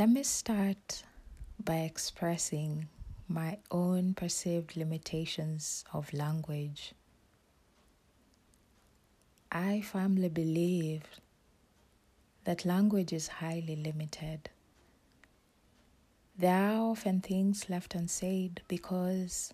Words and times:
Let 0.00 0.08
me 0.08 0.22
start 0.22 1.02
by 1.62 1.80
expressing 1.80 2.88
my 3.28 3.58
own 3.70 4.14
perceived 4.14 4.74
limitations 4.74 5.84
of 5.92 6.14
language. 6.14 6.94
I 9.52 9.82
firmly 9.82 10.30
believe 10.30 11.02
that 12.44 12.64
language 12.64 13.12
is 13.12 13.28
highly 13.28 13.76
limited. 13.76 14.48
There 16.34 16.56
are 16.56 16.92
often 16.92 17.20
things 17.20 17.68
left 17.68 17.94
unsaid 17.94 18.62
because 18.68 19.52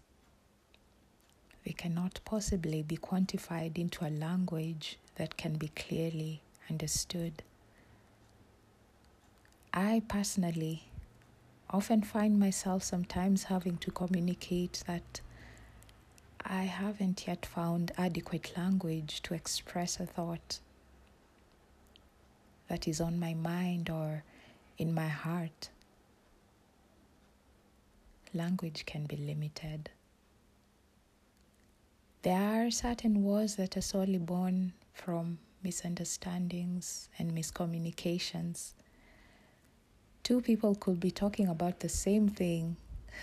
they 1.64 1.72
cannot 1.72 2.20
possibly 2.24 2.84
be 2.84 2.96
quantified 2.96 3.78
into 3.78 4.06
a 4.06 4.14
language 4.14 5.00
that 5.16 5.36
can 5.36 5.54
be 5.54 5.72
clearly 5.74 6.42
understood. 6.70 7.42
I 9.78 10.00
personally 10.08 10.84
often 11.68 12.00
find 12.00 12.40
myself 12.40 12.82
sometimes 12.82 13.44
having 13.44 13.76
to 13.78 13.90
communicate 13.90 14.82
that 14.86 15.20
I 16.42 16.62
haven't 16.62 17.26
yet 17.26 17.44
found 17.44 17.92
adequate 17.98 18.56
language 18.56 19.20
to 19.24 19.34
express 19.34 20.00
a 20.00 20.06
thought 20.06 20.60
that 22.68 22.88
is 22.88 23.02
on 23.02 23.20
my 23.20 23.34
mind 23.34 23.90
or 23.90 24.24
in 24.78 24.94
my 24.94 25.08
heart. 25.08 25.68
Language 28.32 28.86
can 28.86 29.04
be 29.04 29.16
limited. 29.18 29.90
There 32.22 32.66
are 32.66 32.70
certain 32.70 33.22
words 33.22 33.56
that 33.56 33.76
are 33.76 33.82
solely 33.82 34.18
born 34.18 34.72
from 34.94 35.36
misunderstandings 35.62 37.10
and 37.18 37.32
miscommunications. 37.32 38.72
Two 40.26 40.40
people 40.40 40.74
could 40.74 40.98
be 40.98 41.12
talking 41.12 41.46
about 41.46 41.78
the 41.78 41.88
same 41.88 42.28
thing. 42.28 42.74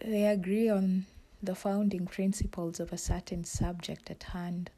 they 0.00 0.26
agree 0.26 0.68
on 0.68 1.06
the 1.42 1.56
founding 1.56 2.06
principles 2.06 2.78
of 2.78 2.92
a 2.92 2.96
certain 2.96 3.42
subject 3.42 4.12
at 4.12 4.22
hand. 4.22 4.70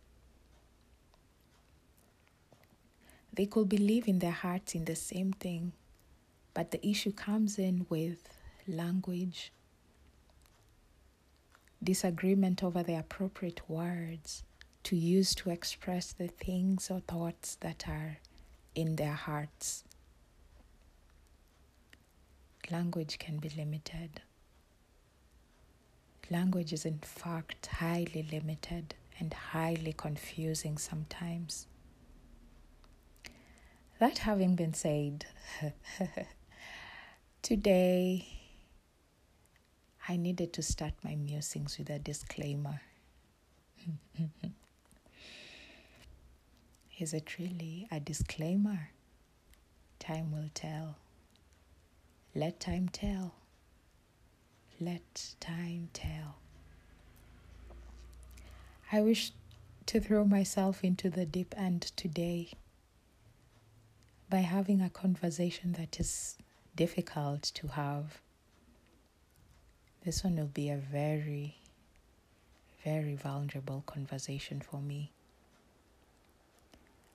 They 3.34 3.44
could 3.44 3.68
believe 3.68 4.08
in 4.08 4.20
their 4.20 4.30
hearts 4.30 4.74
in 4.74 4.86
the 4.86 4.96
same 4.96 5.34
thing, 5.34 5.72
but 6.54 6.70
the 6.70 6.80
issue 6.88 7.12
comes 7.12 7.58
in 7.58 7.84
with 7.90 8.26
language, 8.66 9.52
disagreement 11.84 12.64
over 12.64 12.82
the 12.82 12.98
appropriate 12.98 13.60
words 13.68 14.42
to 14.84 14.96
use 14.96 15.34
to 15.34 15.50
express 15.50 16.14
the 16.14 16.28
things 16.28 16.90
or 16.90 17.00
thoughts 17.00 17.56
that 17.56 17.86
are 17.86 18.20
in 18.74 18.96
their 18.96 19.12
hearts. 19.12 19.84
Language 22.70 23.18
can 23.18 23.38
be 23.38 23.48
limited. 23.50 24.20
Language 26.30 26.72
is, 26.72 26.84
in 26.84 26.98
fact, 26.98 27.66
highly 27.66 28.26
limited 28.32 28.94
and 29.20 29.32
highly 29.32 29.92
confusing 29.92 30.76
sometimes. 30.76 31.66
That 34.00 34.18
having 34.18 34.56
been 34.56 34.74
said, 34.74 35.26
today 37.42 38.26
I 40.08 40.16
needed 40.16 40.52
to 40.54 40.62
start 40.62 40.94
my 41.02 41.14
musings 41.14 41.78
with 41.78 41.90
a 41.90 41.98
disclaimer. 41.98 42.80
Is 46.98 47.12
it 47.12 47.38
really 47.38 47.86
a 47.90 48.00
disclaimer? 48.00 48.90
Time 49.98 50.32
will 50.32 50.50
tell. 50.54 50.96
Let 52.36 52.60
time 52.60 52.90
tell. 52.90 53.32
Let 54.78 55.34
time 55.40 55.88
tell. 55.94 56.36
I 58.92 59.00
wish 59.00 59.32
to 59.86 60.00
throw 60.00 60.22
myself 60.26 60.84
into 60.84 61.08
the 61.08 61.24
deep 61.24 61.54
end 61.56 61.92
today 61.96 62.50
by 64.28 64.40
having 64.40 64.82
a 64.82 64.90
conversation 64.90 65.72
that 65.78 65.98
is 65.98 66.36
difficult 66.76 67.40
to 67.54 67.68
have. 67.68 68.20
This 70.04 70.22
one 70.22 70.36
will 70.36 70.44
be 70.44 70.68
a 70.68 70.76
very, 70.76 71.56
very 72.84 73.14
vulnerable 73.14 73.82
conversation 73.86 74.60
for 74.60 74.82
me. 74.82 75.10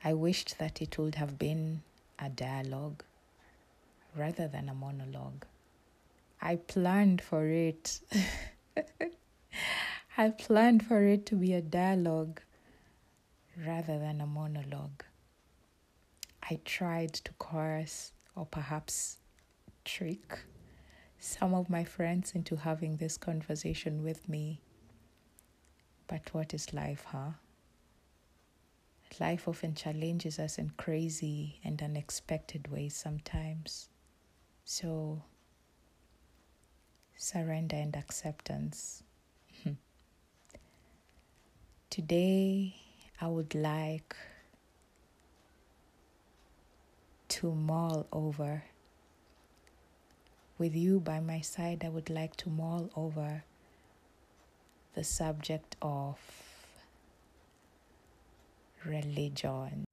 I 0.03 0.15
wished 0.15 0.57
that 0.57 0.81
it 0.81 0.97
would 0.97 1.13
have 1.13 1.37
been 1.37 1.83
a 2.17 2.27
dialogue 2.27 3.03
rather 4.15 4.47
than 4.47 4.69
a 4.69 4.73
monologue. 4.73 5.45
I 6.41 6.55
planned 6.55 7.21
for 7.21 7.47
it. 7.47 7.99
I 10.17 10.29
planned 10.29 10.85
for 10.85 11.03
it 11.03 11.25
to 11.27 11.35
be 11.35 11.53
a 11.53 11.61
dialogue 11.61 12.41
rather 13.57 13.99
than 13.99 14.21
a 14.21 14.27
monologue. 14.27 15.03
I 16.49 16.59
tried 16.65 17.13
to 17.13 17.33
coerce 17.33 18.11
or 18.35 18.45
perhaps 18.45 19.17
trick 19.85 20.39
some 21.19 21.53
of 21.53 21.69
my 21.69 21.83
friends 21.83 22.33
into 22.33 22.55
having 22.55 22.97
this 22.97 23.17
conversation 23.17 24.03
with 24.03 24.27
me. 24.27 24.61
But 26.07 26.33
what 26.33 26.53
is 26.53 26.73
life, 26.73 27.05
huh? 27.09 27.31
Life 29.19 29.47
often 29.47 29.75
challenges 29.75 30.39
us 30.39 30.57
in 30.57 30.71
crazy 30.77 31.59
and 31.63 31.81
unexpected 31.81 32.69
ways 32.69 32.95
sometimes. 32.95 33.89
So, 34.73 35.21
surrender 37.17 37.75
and 37.75 37.93
acceptance. 37.93 39.03
Hmm. 39.63 39.73
Today, 41.89 42.75
I 43.19 43.27
would 43.27 43.53
like 43.53 44.15
to 47.27 47.51
mull 47.53 48.07
over. 48.13 48.63
With 50.57 50.73
you 50.73 51.01
by 51.01 51.19
my 51.19 51.41
side, 51.41 51.83
I 51.83 51.89
would 51.89 52.09
like 52.09 52.37
to 52.37 52.49
mull 52.49 52.91
over 52.95 53.43
the 54.95 55.03
subject 55.03 55.75
of 55.81 56.17
religion. 58.85 59.83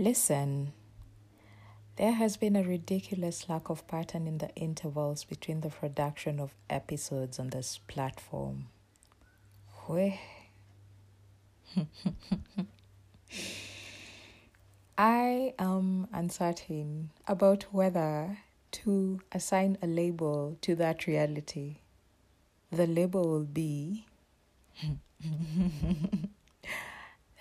Listen, 0.00 0.72
there 1.96 2.12
has 2.12 2.36
been 2.36 2.54
a 2.54 2.62
ridiculous 2.62 3.48
lack 3.48 3.68
of 3.68 3.88
pattern 3.88 4.28
in 4.28 4.38
the 4.38 4.54
intervals 4.54 5.24
between 5.24 5.60
the 5.60 5.70
production 5.70 6.38
of 6.38 6.54
episodes 6.70 7.40
on 7.40 7.48
this 7.50 7.80
platform. 7.88 8.68
I 14.96 15.54
am 15.58 16.06
uncertain 16.12 17.10
about 17.26 17.64
whether 17.72 18.38
to 18.70 19.20
assign 19.32 19.78
a 19.82 19.88
label 19.88 20.56
to 20.60 20.76
that 20.76 21.08
reality. 21.08 21.78
The 22.70 22.86
label 22.86 23.28
will 23.28 23.46
be 23.46 24.06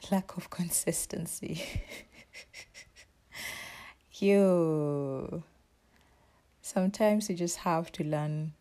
lack 0.09 0.35
of 0.37 0.49
consistency. 0.49 1.63
you. 4.19 5.43
Sometimes 6.61 7.29
you 7.29 7.35
just 7.35 7.57
have 7.59 7.91
to 7.93 8.03
learn 8.03 8.53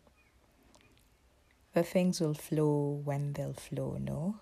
the 1.73 1.83
things 1.83 2.19
will 2.19 2.33
flow 2.33 3.01
when 3.03 3.33
they'll 3.33 3.53
flow, 3.53 3.97
no? 3.99 4.39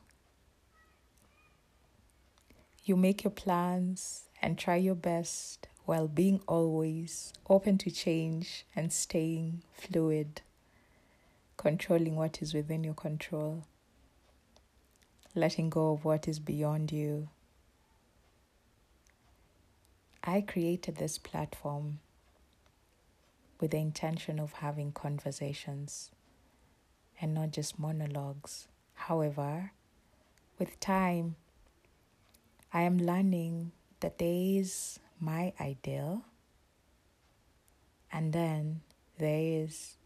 You 2.86 2.96
make 2.96 3.24
your 3.24 3.32
plans 3.32 4.30
and 4.42 4.58
try 4.58 4.78
your 4.78 4.96
best 4.96 5.68
while 5.86 6.08
being 6.08 6.40
always 6.48 7.34
open 7.50 7.78
to 7.80 7.92
change 7.92 8.66
and 8.76 8.94
staying 8.94 9.64
fluid, 9.74 10.42
controlling 11.58 12.16
what 12.16 12.42
is 12.42 12.54
within 12.54 12.84
your 12.84 12.94
control, 12.94 13.66
letting 15.34 15.70
go 15.70 15.92
of 15.92 16.06
what 16.06 16.28
is 16.28 16.40
beyond 16.40 16.92
you 16.92 17.28
I 20.28 20.42
created 20.42 20.96
this 20.96 21.20
platform 21.20 22.00
with 23.60 23.72
the 23.72 23.78
intention 23.78 24.40
of 24.40 24.54
having 24.54 24.92
conversations 24.92 26.10
and 27.22 27.34
not 27.34 27.52
just 27.52 27.78
monologues. 27.78 28.68
However, 28.96 29.72
with 30.58 30.80
time, 30.80 31.36
I 32.74 32.82
am 32.82 32.98
learning 32.98 33.72
that 34.00 34.18
there 34.18 34.34
is 34.34 35.00
my 35.20 35.54
ideal, 35.62 36.26
and 38.12 38.34
then 38.34 38.82
there 39.20 39.62
is 39.64 39.98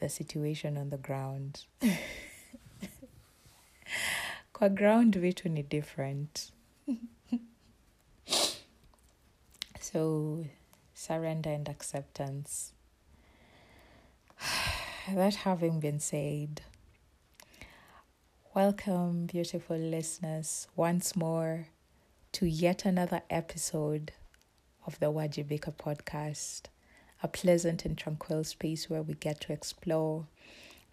the 0.00 0.08
situation 0.10 0.76
on 0.76 0.90
the 0.90 0.98
ground. 0.98 1.64
Kwa 4.52 4.68
ground 4.68 5.14
vitu 5.14 5.50
ni 5.50 5.62
different. 5.62 6.52
so 9.94 10.44
surrender 10.92 11.50
and 11.50 11.68
acceptance. 11.68 12.72
that 15.08 15.34
having 15.36 15.78
been 15.78 16.00
said, 16.00 16.62
welcome, 18.56 19.26
beautiful 19.26 19.76
listeners, 19.76 20.66
once 20.74 21.14
more 21.14 21.68
to 22.32 22.44
yet 22.44 22.84
another 22.84 23.22
episode 23.30 24.10
of 24.84 24.98
the 24.98 25.12
Wajibika 25.12 25.72
podcast, 25.76 26.62
a 27.22 27.28
pleasant 27.28 27.84
and 27.84 27.96
tranquil 27.96 28.42
space 28.42 28.90
where 28.90 29.02
we 29.02 29.14
get 29.14 29.40
to 29.42 29.52
explore 29.52 30.26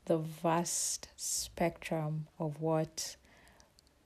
the 0.05 0.19
vast 0.19 1.07
spectrum 1.15 2.27
of 2.37 2.61
what 2.61 3.15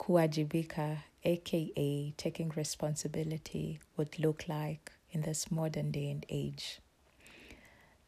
kuwajibika, 0.00 1.00
aka 1.26 2.14
taking 2.16 2.50
responsibility, 2.50 3.80
would 3.96 4.18
look 4.18 4.48
like 4.48 4.92
in 5.10 5.22
this 5.22 5.50
modern 5.50 5.90
day 5.90 6.08
and 6.10 6.24
age. 6.30 6.80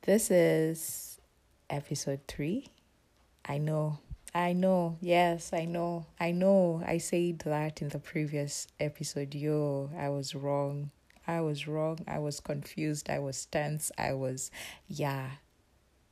This 0.02 0.30
is 0.30 1.20
episode 1.68 2.20
three. 2.28 2.68
I 3.44 3.58
know, 3.58 3.98
I 4.34 4.52
know, 4.52 4.96
yes, 5.00 5.52
I 5.52 5.64
know, 5.64 6.06
I 6.20 6.30
know. 6.30 6.82
I 6.86 6.98
said 6.98 7.40
that 7.40 7.82
in 7.82 7.88
the 7.88 7.98
previous 7.98 8.68
episode. 8.78 9.34
Yo, 9.34 9.90
I 9.98 10.08
was 10.10 10.34
wrong. 10.34 10.90
I 11.26 11.40
was 11.40 11.66
wrong. 11.66 11.98
I 12.06 12.20
was 12.20 12.40
confused. 12.40 13.10
I 13.10 13.18
was 13.18 13.44
tense. 13.46 13.90
I 13.98 14.12
was, 14.12 14.50
yeah. 14.86 15.30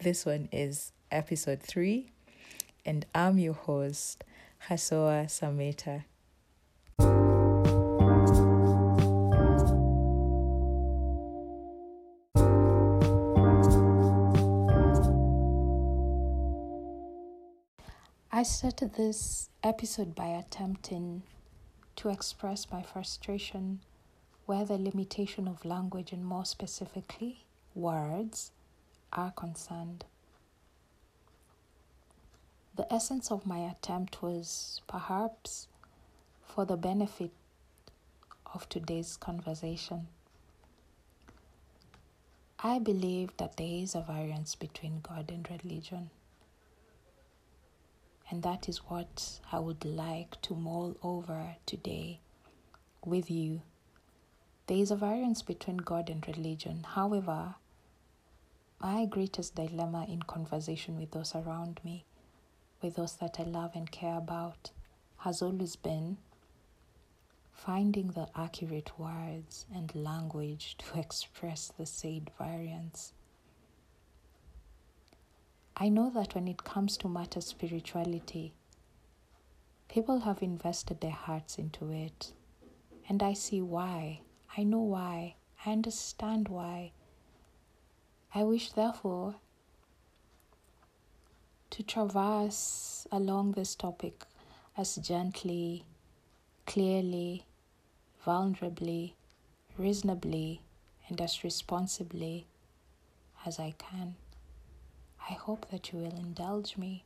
This 0.00 0.26
one 0.26 0.48
is 0.50 0.92
episode 1.10 1.62
three, 1.62 2.10
and 2.84 3.06
I'm 3.14 3.38
your 3.38 3.54
host, 3.54 4.24
Hasoa 4.68 5.26
Sameta. 5.26 6.04
I 18.36 18.42
started 18.42 18.96
this 18.96 19.48
episode 19.62 20.14
by 20.14 20.26
attempting 20.26 21.22
to 21.96 22.10
express 22.10 22.70
my 22.70 22.82
frustration 22.82 23.80
where 24.44 24.66
the 24.66 24.76
limitation 24.76 25.48
of 25.48 25.64
language 25.64 26.12
and 26.12 26.22
more 26.22 26.44
specifically 26.44 27.46
words 27.74 28.50
are 29.10 29.30
concerned. 29.30 30.04
The 32.74 32.92
essence 32.92 33.30
of 33.30 33.46
my 33.46 33.60
attempt 33.60 34.20
was 34.20 34.82
perhaps 34.86 35.68
for 36.46 36.66
the 36.66 36.76
benefit 36.76 37.30
of 38.52 38.68
today's 38.68 39.16
conversation. 39.16 40.08
I 42.58 42.80
believe 42.80 43.30
that 43.38 43.56
there 43.56 43.82
is 43.82 43.94
a 43.94 44.02
variance 44.02 44.54
between 44.56 45.00
God 45.02 45.30
and 45.30 45.48
religion. 45.50 46.10
And 48.30 48.42
that 48.42 48.68
is 48.68 48.78
what 48.78 49.40
I 49.52 49.58
would 49.60 49.84
like 49.84 50.40
to 50.42 50.54
mull 50.54 50.96
over 51.02 51.56
today 51.64 52.20
with 53.04 53.30
you. 53.30 53.62
There 54.66 54.78
is 54.78 54.90
a 54.90 54.96
variance 54.96 55.42
between 55.42 55.76
God 55.76 56.10
and 56.10 56.26
religion. 56.26 56.84
However, 56.94 57.54
my 58.80 59.06
greatest 59.06 59.54
dilemma 59.54 60.06
in 60.08 60.22
conversation 60.22 60.98
with 60.98 61.12
those 61.12 61.34
around 61.34 61.80
me, 61.84 62.04
with 62.82 62.96
those 62.96 63.14
that 63.16 63.38
I 63.38 63.44
love 63.44 63.72
and 63.74 63.90
care 63.90 64.16
about, 64.16 64.70
has 65.18 65.40
always 65.40 65.76
been 65.76 66.18
finding 67.52 68.08
the 68.08 68.28
accurate 68.36 68.98
words 68.98 69.66
and 69.74 69.94
language 69.94 70.76
to 70.78 70.98
express 71.00 71.68
the 71.78 71.86
said 71.86 72.30
variance. 72.38 73.12
I 75.78 75.90
know 75.90 76.08
that 76.14 76.34
when 76.34 76.48
it 76.48 76.64
comes 76.64 76.96
to 76.98 77.08
matter 77.08 77.42
spirituality, 77.42 78.54
people 79.88 80.20
have 80.20 80.42
invested 80.42 81.02
their 81.02 81.10
hearts 81.10 81.58
into 81.58 81.90
it. 81.92 82.32
And 83.10 83.22
I 83.22 83.34
see 83.34 83.60
why. 83.60 84.20
I 84.56 84.62
know 84.62 84.80
why. 84.80 85.34
I 85.66 85.72
understand 85.72 86.48
why. 86.48 86.92
I 88.34 88.42
wish, 88.44 88.72
therefore, 88.72 89.34
to 91.70 91.82
traverse 91.82 93.06
along 93.12 93.52
this 93.52 93.74
topic 93.74 94.24
as 94.78 94.96
gently, 94.96 95.84
clearly, 96.66 97.44
vulnerably, 98.24 99.12
reasonably, 99.76 100.62
and 101.08 101.20
as 101.20 101.44
responsibly 101.44 102.46
as 103.44 103.58
I 103.58 103.74
can. 103.76 104.16
I 105.28 105.32
hope 105.32 105.70
that 105.70 105.92
you 105.92 105.98
will 105.98 106.16
indulge 106.16 106.76
me. 106.76 107.04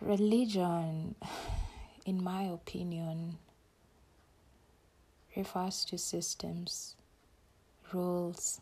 Religion, 0.00 1.14
in 2.06 2.22
my 2.22 2.44
opinion, 2.44 3.38
refers 5.36 5.84
to 5.86 5.98
systems, 5.98 6.96
rules, 7.92 8.60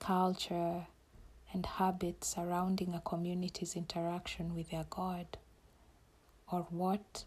culture, 0.00 0.86
and 1.52 1.64
habits 1.64 2.28
surrounding 2.34 2.94
a 2.94 3.00
community's 3.00 3.74
interaction 3.74 4.54
with 4.54 4.70
their 4.70 4.84
God, 4.90 5.38
or 6.52 6.66
what 6.70 7.24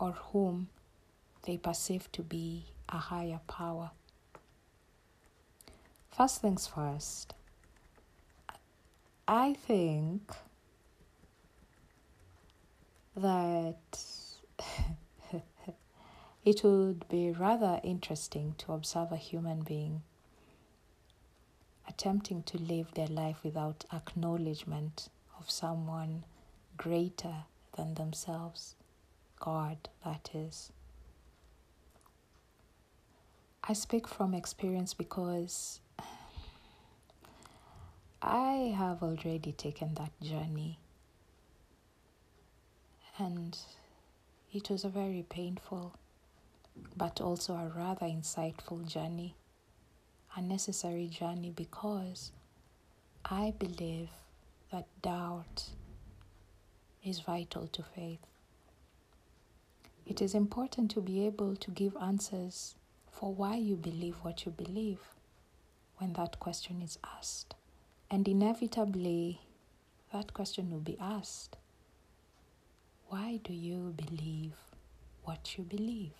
or 0.00 0.12
whom 0.12 0.68
they 1.42 1.58
perceive 1.58 2.10
to 2.12 2.22
be 2.22 2.66
a 2.88 2.96
higher 2.96 3.40
power. 3.46 3.90
First 6.18 6.40
things 6.40 6.66
first, 6.66 7.32
I 9.28 9.52
think 9.54 10.34
that 13.14 14.02
it 16.44 16.64
would 16.64 17.08
be 17.08 17.30
rather 17.30 17.80
interesting 17.84 18.56
to 18.58 18.72
observe 18.72 19.12
a 19.12 19.16
human 19.16 19.62
being 19.62 20.02
attempting 21.88 22.42
to 22.42 22.58
live 22.58 22.94
their 22.94 23.06
life 23.06 23.36
without 23.44 23.84
acknowledgement 23.92 25.10
of 25.38 25.48
someone 25.48 26.24
greater 26.76 27.44
than 27.76 27.94
themselves, 27.94 28.74
God, 29.38 29.88
that 30.04 30.30
is. 30.34 30.72
I 33.62 33.72
speak 33.72 34.08
from 34.08 34.34
experience 34.34 34.94
because 34.94 35.78
I 38.20 38.74
have 38.76 39.02
already 39.02 39.52
taken 39.52 39.94
that 39.94 40.12
journey, 40.20 40.78
and 43.16 43.56
it 44.52 44.68
was 44.70 44.84
a 44.84 44.88
very 44.88 45.24
painful 45.28 45.94
but 46.96 47.20
also 47.20 47.54
a 47.54 47.72
rather 47.76 48.06
insightful 48.06 48.86
journey, 48.86 49.34
a 50.36 50.40
necessary 50.40 51.06
journey 51.06 51.50
because 51.50 52.32
I 53.24 53.52
believe 53.58 54.10
that 54.72 54.86
doubt 55.02 55.70
is 57.04 57.20
vital 57.20 57.66
to 57.68 57.82
faith. 57.82 58.20
It 60.06 60.22
is 60.22 60.34
important 60.34 60.90
to 60.92 61.00
be 61.00 61.26
able 61.26 61.56
to 61.56 61.70
give 61.70 61.96
answers 62.00 62.74
for 63.10 63.32
why 63.32 63.56
you 63.56 63.76
believe 63.76 64.16
what 64.22 64.44
you 64.44 64.52
believe 64.52 65.00
when 65.98 66.14
that 66.14 66.38
question 66.38 66.80
is 66.82 66.98
asked. 67.04 67.54
And 68.10 68.26
inevitably, 68.26 69.40
that 70.12 70.32
question 70.32 70.70
will 70.70 70.80
be 70.80 70.96
asked 70.98 71.56
Why 73.08 73.38
do 73.42 73.52
you 73.52 73.94
believe 73.96 74.54
what 75.24 75.58
you 75.58 75.64
believe? 75.64 76.12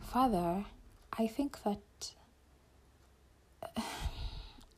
Father, 0.00 0.66
I 1.18 1.26
think 1.26 1.62
that 1.64 2.14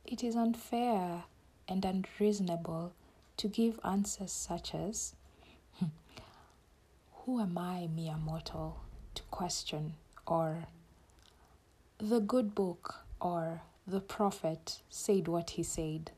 it 0.05 0.23
is 0.23 0.35
unfair 0.35 1.25
and 1.67 1.85
unreasonable 1.85 2.93
to 3.37 3.47
give 3.47 3.79
answers 3.83 4.31
such 4.31 4.73
as 4.73 5.13
hmm, 5.77 5.85
Who 7.13 7.39
am 7.39 7.57
I, 7.59 7.87
mere 7.93 8.17
mortal, 8.17 8.79
to 9.13 9.21
question 9.29 9.93
or 10.25 10.65
the 11.99 12.19
good 12.19 12.53
book 12.53 13.05
or 13.19 13.61
the 13.87 13.99
prophet 13.99 14.81
said 14.89 15.27
what 15.27 15.51
he 15.51 15.63
said, 15.63 16.11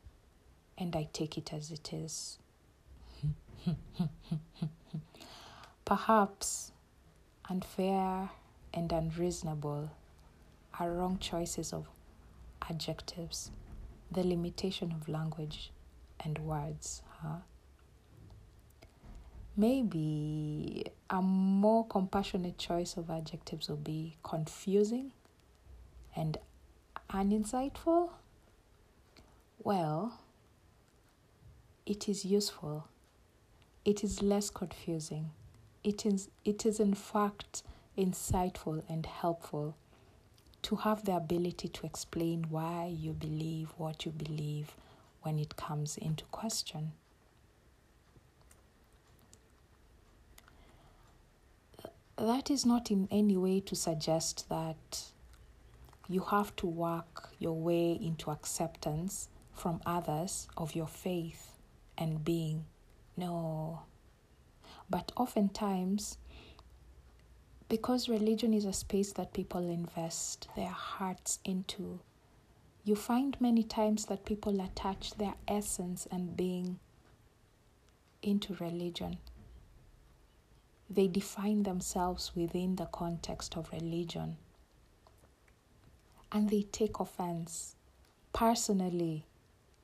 and 0.78 0.96
I 0.96 1.08
take 1.14 1.38
it 1.38 1.54
as 1.54 1.72
it 1.72 1.94
is. 1.94 2.38
Perhaps 5.86 6.74
unfair 7.50 8.30
and 8.74 8.92
unreasonable 8.92 9.92
are 10.78 10.92
wrong 10.92 11.18
choices 11.18 11.72
of 11.72 11.88
adjectives, 12.70 13.52
the 14.12 14.24
limitation 14.24 14.92
of 14.92 15.08
language 15.08 15.72
and 16.24 16.38
words, 16.40 17.04
huh? 17.22 17.38
Maybe 19.56 20.86
a 21.10 21.22
more 21.22 21.88
compassionate 21.88 22.58
choice 22.58 22.98
of 22.98 23.10
adjectives 23.10 23.70
would 23.70 23.84
be 23.84 24.18
confusing 24.24 25.12
and 26.16 26.38
uninsightful. 27.10 28.12
Well, 29.64 30.20
it 31.86 32.08
is 32.08 32.26
useful. 32.26 32.88
It 33.86 34.04
is 34.04 34.22
less 34.22 34.50
confusing. 34.50 35.32
It 35.84 36.06
is, 36.06 36.30
it 36.46 36.66
is 36.66 36.80
in 36.80 36.94
fact 36.94 37.64
insightful 37.98 38.84
and 38.90 39.06
helpful 39.06 39.76
to 40.62 40.76
have 40.78 41.06
the 41.06 41.16
ability 41.16 41.70
to 41.70 41.86
explain 41.86 42.48
why 42.50 42.94
you 42.94 43.14
believe 43.14 43.74
what 43.78 44.06
you 44.06 44.12
believe 44.12 44.76
when 45.22 45.40
it 45.40 45.56
comes 45.56 45.98
into 45.98 46.26
question. 46.26 46.92
that 52.20 52.52
is 52.52 52.66
not 52.66 52.92
in 52.92 53.08
any 53.10 53.38
way 53.38 53.62
to 53.62 53.76
suggest 53.76 54.50
that 54.50 55.04
you 56.10 56.22
have 56.22 56.56
to 56.58 56.66
work 56.68 57.30
your 57.40 57.54
way 57.54 57.92
into 58.02 58.32
acceptance 58.32 59.30
from 59.54 59.82
others 59.86 60.48
of 60.58 60.76
your 60.76 60.88
faith 60.88 61.58
and 61.98 62.26
being. 62.26 62.66
No. 63.16 63.84
But 64.90 65.12
oftentimes, 65.16 66.18
because 67.70 68.10
religion 68.10 68.54
is 68.54 68.66
a 68.66 68.74
space 68.74 69.14
that 69.14 69.34
people 69.34 69.70
invest 69.70 70.48
their 70.56 70.70
hearts 70.70 71.40
into, 71.46 72.00
you 72.84 72.96
find 72.96 73.40
many 73.40 73.64
times 73.64 74.06
that 74.08 74.26
people 74.26 74.60
attach 74.62 75.14
their 75.16 75.36
essence 75.48 76.08
and 76.12 76.36
being 76.36 76.80
into 78.24 78.56
religion 78.56 79.18
they 80.90 81.08
define 81.08 81.64
themselves 81.64 82.32
within 82.36 82.76
the 82.76 82.88
context 82.88 83.56
of 83.56 83.72
religion. 83.72 84.38
And 86.32 86.50
they 86.50 86.64
take 86.64 87.00
offense 87.00 87.76
personally. 88.34 89.26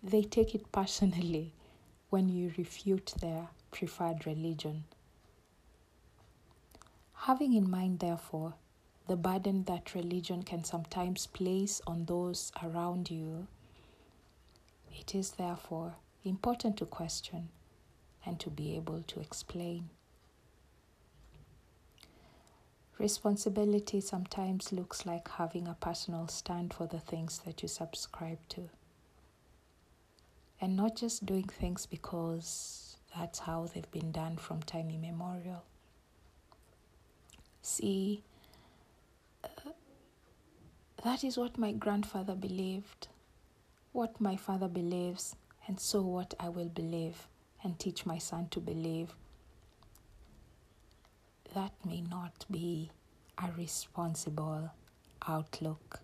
They 0.03 0.23
take 0.23 0.53
it 0.53 0.71
personally 0.71 1.53
when 2.09 2.29
you 2.29 2.53
refute 2.57 3.13
their 3.19 3.47
preferred 3.71 4.25
religion. 4.25 4.83
Having 7.13 7.53
in 7.53 7.69
mind, 7.69 7.99
therefore, 7.99 8.53
the 9.07 9.15
burden 9.15 9.63
that 9.63 9.95
religion 9.95 10.43
can 10.43 10.63
sometimes 10.63 11.27
place 11.27 11.81
on 11.87 12.05
those 12.05 12.51
around 12.63 13.09
you, 13.09 13.47
it 14.91 15.13
is 15.15 15.31
therefore 15.31 15.95
important 16.23 16.77
to 16.77 16.85
question 16.85 17.49
and 18.25 18.39
to 18.39 18.49
be 18.49 18.75
able 18.75 19.03
to 19.07 19.19
explain. 19.19 19.89
Responsibility 22.97 23.99
sometimes 23.99 24.71
looks 24.71 25.05
like 25.05 25.29
having 25.31 25.67
a 25.67 25.73
personal 25.73 26.27
stand 26.29 26.73
for 26.73 26.87
the 26.87 26.99
things 26.99 27.39
that 27.45 27.61
you 27.61 27.67
subscribe 27.67 28.39
to. 28.49 28.69
And 30.61 30.77
not 30.77 30.95
just 30.95 31.25
doing 31.25 31.43
things 31.43 31.85
because 31.85 32.95
that's 33.17 33.39
how 33.39 33.65
they've 33.65 33.91
been 33.91 34.11
done 34.11 34.37
from 34.37 34.61
time 34.63 34.89
immemorial. 34.89 35.63
See, 37.61 38.23
uh, 39.43 39.71
that 41.03 41.23
is 41.23 41.37
what 41.37 41.57
my 41.57 41.73
grandfather 41.73 42.35
believed, 42.35 43.09
what 43.91 44.21
my 44.21 44.37
father 44.37 44.69
believes, 44.69 45.35
and 45.67 45.79
so 45.79 46.01
what 46.01 46.33
I 46.39 46.47
will 46.47 46.69
believe 46.69 47.27
and 47.63 47.77
teach 47.77 48.05
my 48.05 48.19
son 48.19 48.47
to 48.51 48.59
believe 48.59 49.15
that 51.55 51.71
may 51.85 52.01
not 52.01 52.45
be 52.51 52.91
a 53.41 53.49
responsible 53.57 54.69
outlook. 55.25 56.01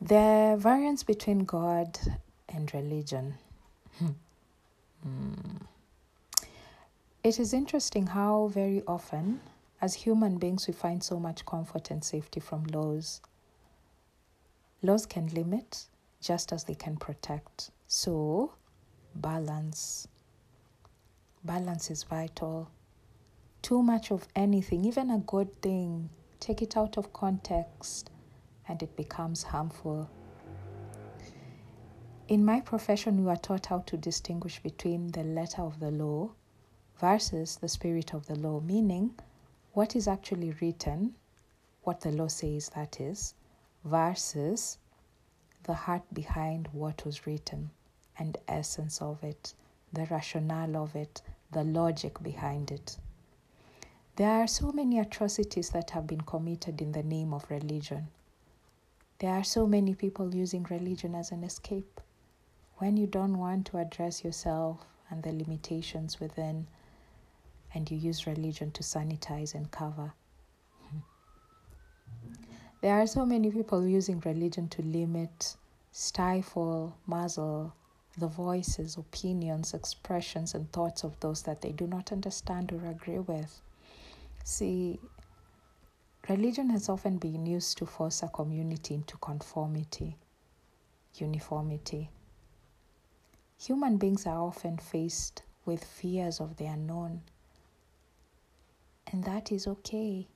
The 0.00 0.56
variance 0.58 1.02
between 1.02 1.40
God 1.40 1.98
and 2.50 2.72
religion. 2.74 3.34
Hmm. 3.98 5.56
It 7.24 7.40
is 7.40 7.54
interesting 7.54 8.08
how 8.08 8.48
very 8.48 8.82
often, 8.86 9.40
as 9.80 9.94
human 9.94 10.36
beings, 10.38 10.66
we 10.66 10.74
find 10.74 11.02
so 11.02 11.18
much 11.18 11.46
comfort 11.46 11.90
and 11.90 12.04
safety 12.04 12.40
from 12.40 12.64
laws. 12.64 13.22
Laws 14.82 15.06
can 15.06 15.28
limit 15.28 15.86
just 16.20 16.52
as 16.52 16.64
they 16.64 16.74
can 16.74 16.96
protect. 16.96 17.70
So, 17.86 18.52
balance. 19.20 20.06
Balance 21.44 21.90
is 21.90 22.04
vital. 22.04 22.70
Too 23.62 23.82
much 23.82 24.10
of 24.12 24.28
anything, 24.36 24.84
even 24.84 25.10
a 25.10 25.18
good 25.18 25.60
thing, 25.60 26.10
take 26.40 26.62
it 26.62 26.76
out 26.76 26.96
of 26.96 27.12
context 27.12 28.10
and 28.68 28.82
it 28.82 28.96
becomes 28.96 29.42
harmful. 29.42 30.08
In 32.28 32.44
my 32.44 32.60
profession, 32.60 33.24
we 33.24 33.30
are 33.30 33.36
taught 33.36 33.66
how 33.66 33.80
to 33.80 33.96
distinguish 33.96 34.62
between 34.62 35.08
the 35.08 35.24
letter 35.24 35.62
of 35.62 35.80
the 35.80 35.90
law 35.90 36.30
versus 36.98 37.56
the 37.56 37.68
spirit 37.68 38.14
of 38.14 38.26
the 38.26 38.36
law, 38.36 38.60
meaning 38.60 39.14
what 39.72 39.96
is 39.96 40.06
actually 40.06 40.54
written, 40.60 41.14
what 41.82 42.00
the 42.00 42.12
law 42.12 42.28
says 42.28 42.68
that 42.70 43.00
is, 43.00 43.34
versus 43.84 44.78
the 45.62 45.74
heart 45.74 46.02
behind 46.12 46.68
what 46.72 47.04
was 47.04 47.26
written 47.26 47.70
and 48.18 48.36
essence 48.48 49.00
of 49.00 49.22
it, 49.22 49.54
the 49.92 50.06
rationale 50.06 50.76
of 50.76 50.94
it, 50.96 51.22
the 51.52 51.64
logic 51.64 52.22
behind 52.22 52.70
it. 52.70 52.98
There 54.16 54.30
are 54.30 54.48
so 54.48 54.72
many 54.72 54.98
atrocities 54.98 55.70
that 55.70 55.90
have 55.90 56.06
been 56.06 56.22
committed 56.22 56.82
in 56.82 56.92
the 56.92 57.04
name 57.04 57.32
of 57.32 57.48
religion. 57.50 58.08
There 59.20 59.32
are 59.32 59.44
so 59.44 59.66
many 59.66 59.94
people 59.94 60.34
using 60.34 60.64
religion 60.64 61.14
as 61.14 61.30
an 61.30 61.44
escape. 61.44 62.00
When 62.78 62.96
you 62.96 63.06
don't 63.06 63.38
want 63.38 63.66
to 63.66 63.78
address 63.78 64.24
yourself 64.24 64.84
and 65.10 65.22
the 65.22 65.32
limitations 65.32 66.20
within, 66.20 66.66
and 67.74 67.90
you 67.90 67.96
use 67.96 68.26
religion 68.26 68.70
to 68.72 68.82
sanitize 68.82 69.54
and 69.54 69.70
cover. 69.70 70.12
There 72.80 72.94
are 72.94 73.06
so 73.06 73.26
many 73.26 73.50
people 73.50 73.86
using 73.86 74.20
religion 74.20 74.68
to 74.70 74.82
limit, 74.82 75.56
stifle, 75.92 76.96
muzzle, 77.06 77.74
the 78.18 78.26
voices, 78.28 78.96
opinions, 78.96 79.74
expressions, 79.74 80.54
and 80.54 80.70
thoughts 80.72 81.04
of 81.04 81.18
those 81.20 81.42
that 81.42 81.60
they 81.62 81.72
do 81.72 81.86
not 81.86 82.12
understand 82.12 82.72
or 82.72 82.84
agree 82.86 83.18
with. 83.18 83.60
See, 84.44 84.98
religion 86.28 86.70
has 86.70 86.88
often 86.88 87.18
been 87.18 87.46
used 87.46 87.78
to 87.78 87.86
force 87.86 88.22
a 88.22 88.28
community 88.28 88.94
into 88.94 89.16
conformity, 89.18 90.16
uniformity. 91.14 92.10
Human 93.58 93.96
beings 93.96 94.26
are 94.26 94.38
often 94.40 94.78
faced 94.78 95.42
with 95.64 95.84
fears 95.84 96.40
of 96.40 96.56
the 96.56 96.66
unknown, 96.66 97.22
and 99.10 99.24
that 99.24 99.50
is 99.52 99.66
okay. 99.66 100.26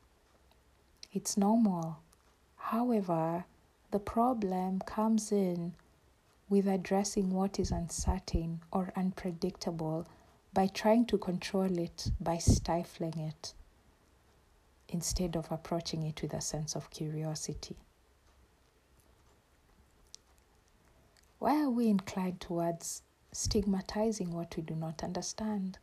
It's 1.12 1.36
normal. 1.36 1.98
However, 2.56 3.44
the 3.90 3.98
problem 3.98 4.80
comes 4.80 5.30
in 5.30 5.74
with 6.52 6.68
addressing 6.68 7.30
what 7.30 7.59
is 7.59 7.71
uncertain 7.71 8.61
or 8.71 8.92
unpredictable 8.94 10.06
by 10.52 10.66
trying 10.66 11.06
to 11.06 11.16
control 11.16 11.78
it 11.78 12.11
by 12.21 12.37
stifling 12.37 13.18
it 13.18 13.54
instead 14.90 15.35
of 15.35 15.50
approaching 15.50 16.02
it 16.02 16.21
with 16.21 16.35
a 16.35 16.42
sense 16.42 16.76
of 16.76 16.90
curiosity. 16.90 17.75
Why 21.38 21.62
are 21.62 21.71
we 21.71 21.88
inclined 21.88 22.42
towards 22.42 23.00
stigmatizing 23.32 24.30
what 24.30 24.54
we 24.54 24.62
do 24.62 24.75
not 24.75 25.02
understand? 25.02 25.78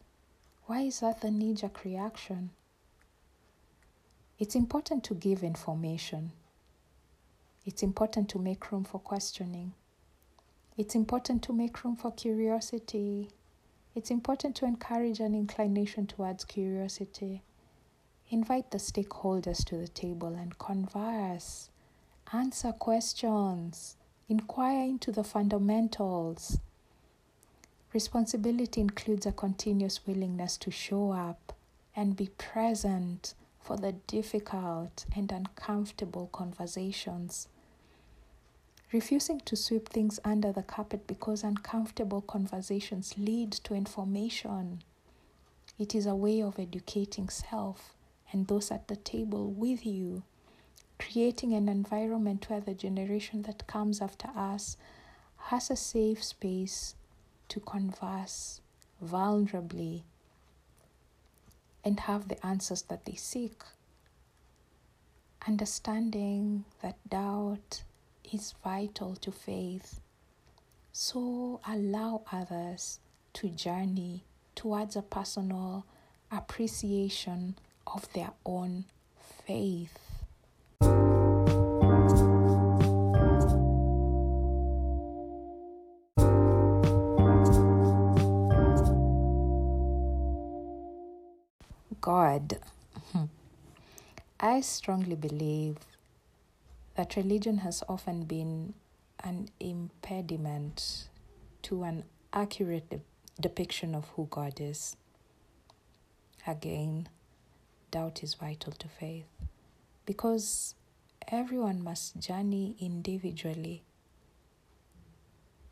Why 0.67 0.81
is 0.81 0.99
that 0.99 1.21
the 1.21 1.31
knee 1.31 1.55
jerk 1.55 1.83
reaction? 1.83 2.51
It's 4.37 4.53
important 4.53 5.03
to 5.05 5.15
give 5.15 5.41
information. 5.41 6.31
It's 7.65 7.81
important 7.81 8.29
to 8.29 8.37
make 8.37 8.71
room 8.71 8.83
for 8.83 8.99
questioning. 8.99 9.73
It's 10.79 10.95
important 10.95 11.43
to 11.43 11.51
make 11.51 11.83
room 11.83 11.97
for 11.97 12.09
curiosity. 12.13 13.31
it's 13.95 14.09
important 14.09 14.55
to 14.55 14.65
encourage 14.65 15.19
an 15.19 15.35
inclination 15.35 16.07
towards 16.07 16.45
curiosity. 16.45 17.41
Invite 18.29 18.71
the 18.71 18.77
stakeholders 18.77 19.65
to 19.65 19.75
the 19.75 19.89
table 19.89 20.35
and 20.35 20.57
converse, 20.57 21.69
answer 22.31 22.71
questions, 22.71 23.97
inquire 24.29 24.85
into 24.85 25.11
the 25.11 25.25
fundamentals. 25.25 26.59
Responsibility 27.93 28.79
includes 28.79 29.25
a 29.25 29.33
continuous 29.33 30.07
willingness 30.07 30.55
to 30.59 30.71
show 30.71 31.11
up 31.11 31.51
and 31.93 32.15
be 32.15 32.29
present 32.37 33.33
for 33.59 33.75
the 33.75 33.91
difficult 34.07 35.05
and 35.13 35.29
uncomfortable 35.29 36.29
conversations. 36.31 37.49
Refusing 38.91 39.39
to 39.41 39.55
sweep 39.55 39.89
things 39.89 40.19
under 40.25 40.51
the 40.51 40.63
carpet 40.63 41.05
because 41.05 41.43
uncomfortable 41.43 42.21
conversations 42.21 43.13
lead 43.19 43.51
to 43.51 43.75
information. 43.75 44.81
It 45.77 45.93
is 45.93 46.07
a 46.07 46.15
way 46.15 46.41
of 46.41 46.57
educating 46.57 47.29
self 47.29 47.93
and 48.31 48.47
those 48.47 48.71
at 48.71 48.87
the 48.87 48.95
table 48.95 49.51
with 49.51 49.85
you, 49.85 50.23
creating 50.97 51.53
an 51.53 51.69
environment 51.69 52.49
where 52.49 52.61
the 52.61 52.73
generation 52.73 53.43
that 53.43 53.67
comes 53.67 54.01
after 54.01 54.29
us 54.35 54.75
has 55.37 55.69
a 55.69 55.75
safe 55.75 56.23
space 56.23 56.95
to 57.49 57.59
converse 57.59 58.59
vulnerably 59.03 60.01
and 61.83 61.99
have 62.01 62.27
the 62.27 62.43
answers 62.45 62.81
that 62.83 63.05
they 63.05 63.15
seek. 63.15 63.61
Understanding 65.47 66.65
that 66.81 66.97
doubt 67.07 67.83
is 68.31 68.53
vital 68.63 69.15
to 69.15 69.31
faith. 69.31 70.01
So 70.91 71.61
allow 71.67 72.23
others 72.31 72.99
to 73.33 73.49
journey 73.49 74.25
towards 74.55 74.95
a 74.95 75.01
personal 75.01 75.85
appreciation 76.31 77.57
of 77.87 78.11
their 78.13 78.31
own 78.45 78.85
faith. 79.45 79.97
God. 92.01 92.57
I 94.39 94.61
strongly 94.61 95.15
believe 95.15 95.77
that 96.99 97.15
religion 97.15 97.59
has 97.59 97.81
often 97.87 98.25
been 98.25 98.73
an 99.23 99.47
impediment 99.61 101.07
to 101.61 101.83
an 101.83 102.03
accurate 102.33 102.89
de- 102.89 102.99
depiction 103.39 103.95
of 103.95 104.09
who 104.17 104.27
God 104.29 104.59
is. 104.59 104.97
Again, 106.45 107.07
doubt 107.89 108.21
is 108.21 108.33
vital 108.33 108.73
to 108.73 108.89
faith 108.89 109.29
because 110.05 110.75
everyone 111.29 111.81
must 111.81 112.19
journey 112.19 112.75
individually 112.81 113.83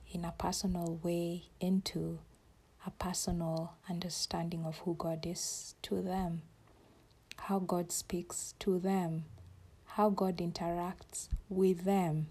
in 0.09 0.23
a 0.23 0.33
personal 0.37 0.97
way 1.03 1.43
into 1.59 2.19
a 2.85 2.91
personal 2.91 3.73
understanding 3.89 4.63
of 4.63 4.77
who 4.77 4.95
God 4.97 5.25
is 5.25 5.75
to 5.81 6.01
them, 6.01 6.43
how 7.35 7.59
God 7.59 7.91
speaks 7.91 8.55
to 8.59 8.79
them, 8.79 9.25
how 9.97 10.11
God 10.11 10.37
interacts 10.37 11.27
with 11.49 11.83
them. 11.83 12.27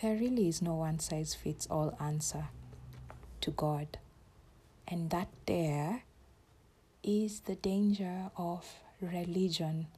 There 0.00 0.16
really 0.16 0.48
is 0.48 0.62
no 0.62 0.76
one 0.76 0.98
size 0.98 1.34
fits 1.34 1.66
all 1.66 1.94
answer 2.00 2.48
to 3.42 3.50
God. 3.50 3.98
And 4.90 5.10
that 5.10 5.28
there 5.44 6.04
is 7.02 7.40
the 7.40 7.54
danger 7.54 8.30
of 8.38 8.66
religion. 9.02 9.88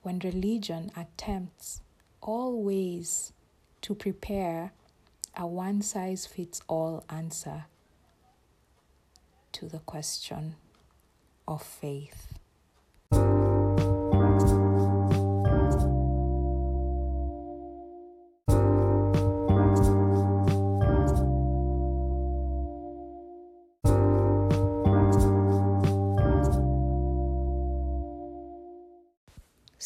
When 0.00 0.18
religion 0.20 0.92
attempts 0.96 1.82
always 2.22 3.34
to 3.82 3.94
prepare 3.94 4.72
a 5.36 5.46
one 5.46 5.82
size 5.82 6.24
fits 6.24 6.62
all 6.68 7.04
answer 7.10 7.66
to 9.52 9.66
the 9.66 9.80
question 9.80 10.54
of 11.46 11.62
faith. 11.62 12.25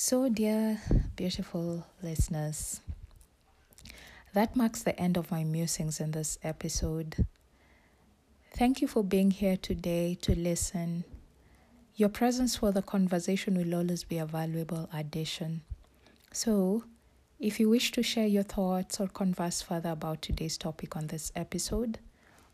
So, 0.03 0.31
dear 0.31 0.81
beautiful 1.15 1.85
listeners, 2.03 2.81
that 4.33 4.57
marks 4.57 4.83
the 4.83 4.99
end 4.99 5.19
of 5.19 5.31
my 5.31 5.45
musings 5.45 6.01
in 6.01 6.13
this 6.13 6.39
episode. 6.43 7.27
Thank 8.55 8.81
you 8.81 8.89
for 8.89 9.05
being 9.05 9.31
here 9.31 9.59
today 9.59 10.17
to 10.23 10.35
listen. 10.35 11.05
Your 11.97 12.09
presence 12.09 12.57
for 12.57 12.73
the 12.73 12.81
conversation 12.81 13.59
will 13.59 13.75
always 13.75 14.05
be 14.05 14.17
a 14.17 14.25
valuable 14.25 14.89
addition. 14.91 15.61
So, 16.33 16.85
if 17.39 17.61
you 17.61 17.69
wish 17.69 17.93
to 17.93 18.03
share 18.03 18.27
your 18.27 18.43
thoughts 18.43 19.01
or 19.01 19.07
converse 19.07 19.61
further 19.61 19.91
about 19.91 20.23
today's 20.23 20.57
topic 20.57 20.97
on 20.97 21.09
this 21.09 21.31
episode, 21.37 21.99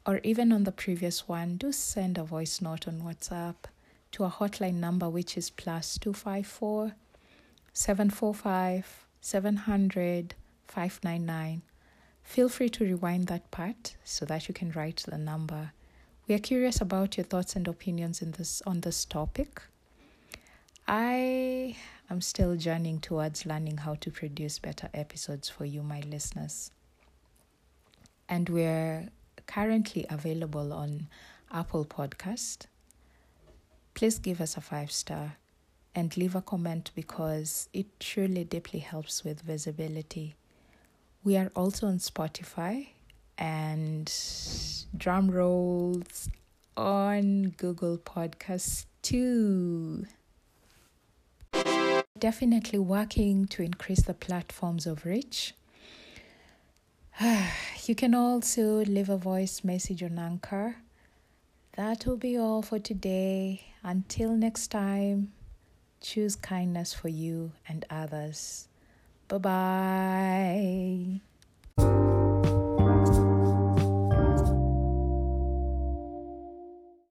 or 0.05 0.19
even 0.25 0.51
on 0.53 0.65
the 0.65 0.73
previous 0.73 1.29
one, 1.29 1.59
do 1.59 1.71
send 1.71 2.19
a 2.19 2.25
voice 2.25 2.61
note 2.61 2.89
on 2.89 3.03
WhatsApp 3.03 3.55
to 4.11 4.25
a 4.25 4.31
hotline 4.31 4.81
number 4.81 5.09
which 5.09 5.37
is 5.37 5.49
plus 5.49 5.97
254 5.99 6.97
745 7.77 9.05
700 9.21 10.35
599. 10.67 11.61
Feel 12.23 12.49
free 12.49 12.71
to 12.71 12.85
rewind 12.85 13.27
that 13.27 13.51
part 13.51 13.97
so 14.03 14.25
that 14.25 14.49
you 14.49 14.55
can 14.55 14.71
write 14.71 15.05
the 15.07 15.19
number. 15.19 15.73
We 16.27 16.35
are 16.35 16.39
curious 16.39 16.81
about 16.81 17.19
your 17.19 17.25
thoughts 17.25 17.55
and 17.55 17.69
opinions 17.69 18.23
in 18.23 18.31
this 18.33 18.63
on 18.67 18.81
this 18.81 19.05
topic. 19.05 19.61
I 20.89 21.77
am 22.09 22.23
still 22.23 22.57
journeying 22.57 23.01
towards 23.01 23.45
learning 23.45 23.77
how 23.77 23.97
to 23.97 24.11
produce 24.11 24.59
better 24.59 24.89
episodes 24.95 25.51
for 25.51 25.67
you, 25.67 25.83
my 25.83 26.01
listeners. 26.01 26.71
And 28.27 28.49
we're 28.49 29.11
currently 29.47 30.07
available 30.09 30.73
on 30.73 31.09
Apple 31.53 31.85
Podcast. 31.85 32.69
Please 33.93 34.19
give 34.19 34.41
us 34.41 34.57
a 34.57 34.63
five 34.63 34.91
star 34.91 35.37
and 35.97 36.15
leave 36.19 36.37
a 36.37 36.43
comment 36.43 36.91
because 36.95 37.71
it 37.73 37.87
truly 37.99 38.45
deeply 38.45 38.81
helps 38.81 39.25
with 39.25 39.41
visibility. 39.41 40.37
We 41.25 41.39
are 41.39 41.51
also 41.57 41.87
on 41.87 41.99
Spotify 41.99 42.89
and 43.39 44.13
drum 44.95 45.31
rolls 45.31 46.29
on 46.77 47.55
Google 47.57 47.97
Podcasts 47.97 48.85
too. 49.01 50.05
Definitely 52.19 52.79
working 52.79 53.47
to 53.47 53.63
increase 53.63 54.03
the 54.03 54.15
platforms 54.15 54.87
of 54.87 55.05
reach. 55.05 55.55
You 57.87 57.95
can 57.95 58.17
also 58.17 58.85
leave 58.85 59.09
a 59.09 59.17
voice 59.17 59.63
message 59.63 60.03
on 60.03 60.19
Anchor. 60.19 60.79
That 61.77 62.05
will 62.05 62.17
be 62.17 62.37
all 62.37 62.61
for 62.61 62.81
today. 62.81 63.63
Until 63.85 64.33
next 64.35 64.73
time. 64.73 65.31
Choose 66.07 66.37
kindness 66.37 66.95
for 66.95 67.09
you 67.09 67.51
and 67.67 67.85
others. 67.91 68.69
Bye 69.27 69.39
bye. 69.39 71.21